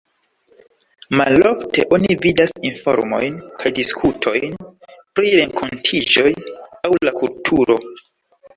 [1.19, 4.57] Malofte oni vidas informojn kaj diskutojn
[5.19, 6.35] pri renkontiĝoj
[6.91, 7.81] aŭ la kulturo.